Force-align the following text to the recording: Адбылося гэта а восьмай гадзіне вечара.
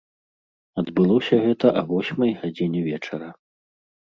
Адбылося 0.81 1.35
гэта 1.45 1.67
а 1.81 1.83
восьмай 1.91 2.35
гадзіне 2.41 2.79
вечара. 2.89 3.29